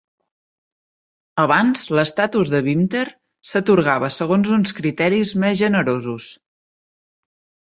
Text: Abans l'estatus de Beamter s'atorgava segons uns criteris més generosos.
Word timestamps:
Abans 1.43 1.83
l'estatus 1.99 2.51
de 2.53 2.61
Beamter 2.67 3.03
s'atorgava 3.51 4.11
segons 4.17 4.51
uns 4.57 4.75
criteris 4.81 5.35
més 5.45 5.61
generosos. 5.61 6.33